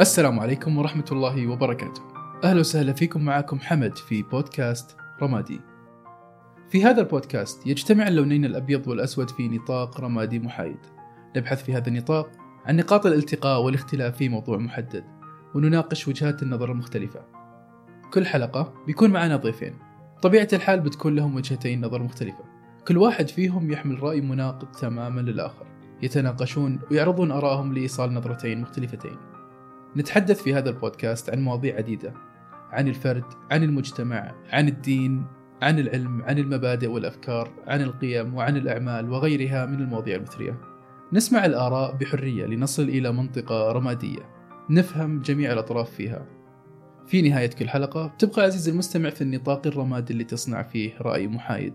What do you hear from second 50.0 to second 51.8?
اللي تصنع فيه رأي محايد